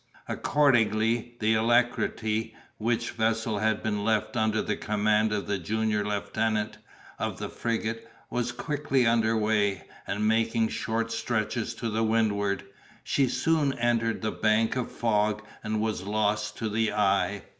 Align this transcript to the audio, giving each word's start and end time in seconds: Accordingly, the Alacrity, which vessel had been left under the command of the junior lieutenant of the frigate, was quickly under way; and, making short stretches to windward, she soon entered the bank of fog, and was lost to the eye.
Accordingly, 0.27 1.35
the 1.39 1.53
Alacrity, 1.53 2.55
which 2.79 3.11
vessel 3.11 3.59
had 3.59 3.83
been 3.83 4.03
left 4.03 4.35
under 4.35 4.59
the 4.59 4.75
command 4.75 5.31
of 5.31 5.45
the 5.45 5.59
junior 5.59 6.03
lieutenant 6.03 6.79
of 7.19 7.37
the 7.37 7.49
frigate, 7.49 8.09
was 8.27 8.51
quickly 8.51 9.05
under 9.05 9.37
way; 9.37 9.83
and, 10.07 10.27
making 10.27 10.69
short 10.69 11.11
stretches 11.11 11.75
to 11.75 11.91
windward, 12.03 12.63
she 13.03 13.27
soon 13.27 13.73
entered 13.73 14.23
the 14.23 14.31
bank 14.31 14.75
of 14.75 14.91
fog, 14.91 15.43
and 15.63 15.79
was 15.81 16.01
lost 16.01 16.57
to 16.57 16.67
the 16.67 16.91
eye. 16.93 17.43